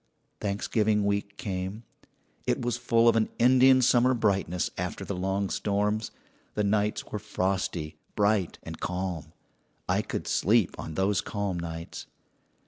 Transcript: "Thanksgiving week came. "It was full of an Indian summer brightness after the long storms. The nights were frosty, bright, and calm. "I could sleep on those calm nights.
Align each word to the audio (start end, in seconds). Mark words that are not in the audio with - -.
"Thanksgiving 0.39 1.05
week 1.05 1.37
came. 1.37 1.83
"It 2.47 2.59
was 2.59 2.75
full 2.75 3.07
of 3.07 3.15
an 3.15 3.29
Indian 3.37 3.83
summer 3.83 4.15
brightness 4.15 4.71
after 4.75 5.05
the 5.05 5.15
long 5.15 5.51
storms. 5.51 6.09
The 6.55 6.63
nights 6.63 7.05
were 7.11 7.19
frosty, 7.19 7.97
bright, 8.15 8.57
and 8.63 8.79
calm. 8.79 9.31
"I 9.87 10.01
could 10.01 10.25
sleep 10.27 10.75
on 10.79 10.95
those 10.95 11.21
calm 11.21 11.59
nights. 11.59 12.07